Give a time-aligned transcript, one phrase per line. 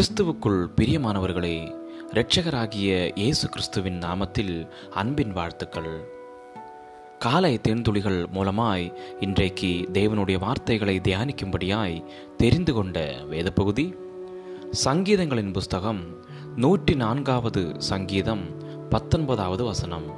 [0.00, 1.76] கிறிஸ்துவுக்குள் பிரியமானவர்களே
[2.12, 6.10] இரட்சகராகிய இயேசு கிறிஸ்துவின் நாமத்தில் அன்பின் வாழ்த்துக்கள்.
[7.18, 12.04] காலை தேன்துளிகள் மூலமாய் இன்றைக்கு தேவனுடைய வார்த்தைகளை தியானிக்கும்படியாய்
[12.36, 13.94] தெரிந்து கொண்ட வேத பகுதி
[14.84, 16.24] சங்கீதங்களின் புஸ்தகம்
[16.56, 18.44] நூற்றி நான்காவது சங்கீதம்
[18.88, 20.14] பத்தொன்பதாவது வசனம்.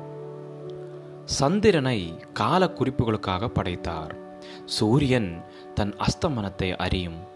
[1.24, 4.16] சந்திரனை கால குறிப்புகளுக்காக படைத்தார்.
[4.64, 5.44] சூரியன்
[5.74, 7.31] தன் அஸ்தமனத்தை அறியும்.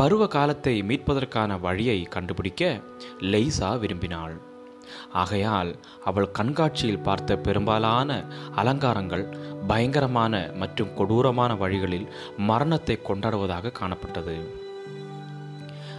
[0.00, 2.64] பருவ காலத்தை மீட்பதற்கான வழியை கண்டுபிடிக்க
[3.32, 4.34] லெய்சா விரும்பினாள்.
[5.22, 5.70] ஆகையால்
[6.04, 8.10] அவள் கண்காட்சியில் பார்த்த பெரும்பாலான
[8.60, 9.24] அலங்காரங்கள்
[9.66, 12.08] பயங்கரமான மற்றும் கொடூரமான வழிகளில்
[12.50, 14.36] மரணத்தை கொண்டாடுவதாக காணப்பட்டது.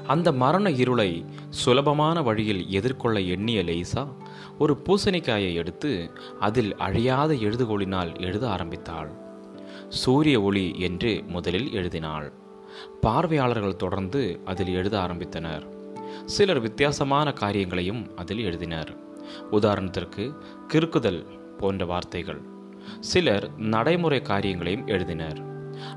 [0.07, 1.09] அந்த மரண இருளை
[1.61, 4.05] சுலபமான வழியில் எதிர்கொள்ள எண்ணிய லெய்சா
[4.59, 5.91] ஒரு பூசணிக்காயை எடுத்து
[6.39, 9.11] அதில் அழியாத எழுதுகோளினால் எழுத ஆரம்பித்தாள்.
[10.03, 12.29] சூரிய ஒளி என்று முதலில் எழுதினாள்.
[13.01, 15.67] பார்வையாளர்கள் தொடர்ந்து அதில் எழுத ஆரம்பித்தனர்.
[16.25, 18.97] சிலர் வித்தியாசமான காரியங்களையும் அதில் எழுதினர்.
[19.51, 20.35] உதாரணத்திற்கு
[20.67, 21.25] கிறுக்குதல்
[21.57, 22.41] போன்ற வார்த்தைகள்.
[22.99, 25.39] சிலர் நடைமுறை காரியங்களையும் எழுதினர்.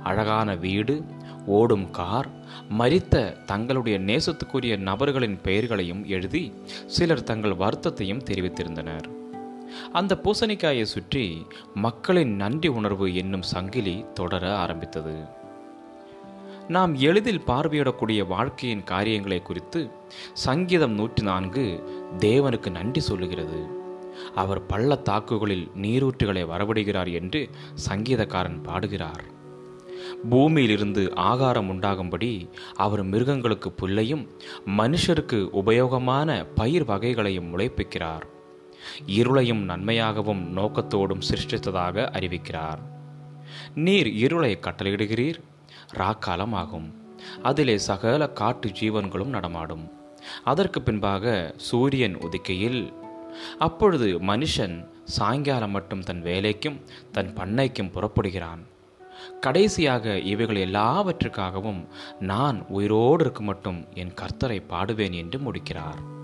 [0.03, 1.03] அழகான வீடு
[1.47, 2.29] ஓடும் கார்
[2.69, 6.53] மரித்த தங்களுடைய நேசத்துக்குரிய நபர்களின் பெயர்களையும் எழுதி
[6.87, 9.07] சிலர் தங்கள் வருத்தத்தையும் தெரிவித்திருந்தனர்.
[9.93, 15.43] அந்த பூசணிக்காயை சுற்றி மக்களின் நன்றி உணர்வு என்னும் சங்கிலி தொடர ஆரம்பித்தது.
[16.69, 19.91] நாம் எளிதில் பார்வையிடக்கூடிய வாழ்க்கையின் காரியங்களை குறித்து
[20.33, 21.83] சங்கீதம் நூற்றி நான்கு
[22.19, 23.67] தேவனுக்கு நன்றி சொல்லுகிறது.
[24.35, 27.49] அவர் பள்ளத்தாக்குகளில் நீரூற்றுகளை வரவிடுகிறார் என்று
[27.89, 29.25] சங்கீதக்காரன் பாடுகிறார்.
[30.31, 34.29] பூமியிலிருந்து ஆகாரம் உண்டாகும்படி அவர் மிருகங்களுக்கு புல்லையும்
[34.67, 38.23] மனுஷருக்கு உபயோகமான பயிர் வகைகளையும் முளைப்பிக்கிறார்.
[39.07, 42.79] இருளையும் நன்மையாகவும் நோக்கத்தோடும் சிருஷ்டித்ததாக அறிவிக்கிறார்.
[43.75, 45.41] நீர் இருளை கட்டளையிடுகிறீர்
[45.95, 46.89] ராக்காலம் ஆகும்
[47.43, 49.85] அதிலே சகல காட்டு ஜீவன்களும் நடமாடும்.
[50.45, 52.93] அதற்கு பின்பாக சூரியன் உதிக்கையில்
[53.59, 56.79] அப்பொழுது மனுஷன் சாயங்காலம் மட்டும் தன் வேலைக்கும்
[57.13, 58.63] தன் பண்ணைக்கும் புறப்படுகிறான்.
[59.41, 61.83] கடைசியாக இவைகள் எல்லாவற்றுக்காகவும்
[62.21, 66.23] நான் உயிரோடு இருக்க மட்டும் என் கர்த்தரை பாடுவேன் என்று முடிக்கிறார்.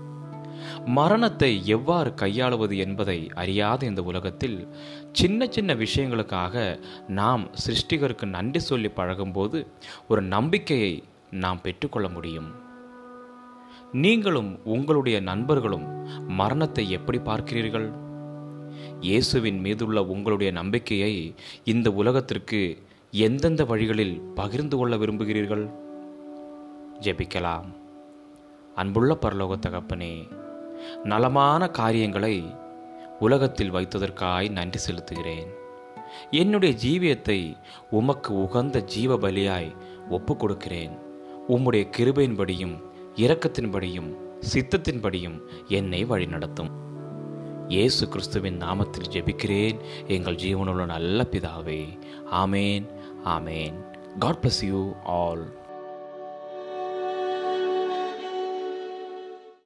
[0.85, 4.67] மரணத்தை எவ்வாறு கையாளுவது என்பதை அறியாத இந்த உலகத்தில்.
[5.11, 9.67] சின்ன சின்ன விஷயங்களுக்காக நாம் சிருஷ்டிகருக்கு நன்றி சொல்லி பழகும்போது
[10.07, 12.51] ஒரு நம்பிக்கையை நாம் பெற்றுக்கொள்ள முடியும்.
[13.91, 17.93] நீங்களும் உங்களுடைய நண்பர்களும் மரணத்தை எப்படி பார்க்கிறீர்கள்?
[19.01, 25.65] இயேசுவின் மீதுள்ள உங்களுடைய நம்பிக்கையை இந்த உலகத்திற்கு எந்தெந்த வழிகளில் பகிர்ந்து கொள்ள விரும்புகிறீர்கள்?
[26.99, 27.69] ஜெபிக்கலாம்.
[28.75, 30.27] அன்புள்ள பரலோக தகப்பனே
[31.03, 32.55] நலமான காரியங்களை
[33.19, 35.49] உலகத்தில் வைத்ததற்காய் நன்றி செலுத்துகிறேன்.
[36.31, 37.57] என்னுடைய ஜீவியத்தை
[37.89, 39.75] உமக்கு உகந்த ஜீவ பலியாய்
[40.09, 40.91] ஒப்பு கொடுக்கிறேன்
[41.47, 42.75] உம்முடைய கிருபையின்படியும்
[43.15, 44.11] இரக்கத்தின்படியும்
[44.53, 45.37] சித்தத்தின்படியும்
[45.67, 46.71] என்னை வழிநடத்தும்.
[47.67, 49.77] இயேசு கிறிஸ்துவின் நாமத்தில் ஜெபிக்கிறேன்.
[50.07, 51.81] எங்கள் ஜீவனுள்ள நல்ல பிதாவே
[52.31, 52.85] ஆமேன்
[53.25, 53.75] ஆமேன்.
[54.19, 55.43] God bless you all